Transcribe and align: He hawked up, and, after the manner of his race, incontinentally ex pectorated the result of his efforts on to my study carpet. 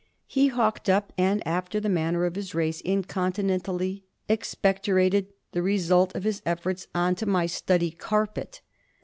He 0.25 0.47
hawked 0.47 0.89
up, 0.89 1.13
and, 1.15 1.47
after 1.47 1.79
the 1.79 1.87
manner 1.87 2.25
of 2.25 2.33
his 2.35 2.55
race, 2.55 2.81
incontinentally 2.81 4.01
ex 4.27 4.55
pectorated 4.55 5.27
the 5.51 5.61
result 5.61 6.15
of 6.15 6.23
his 6.23 6.41
efforts 6.43 6.87
on 6.95 7.13
to 7.13 7.27
my 7.27 7.45
study 7.45 7.91
carpet. 7.91 8.61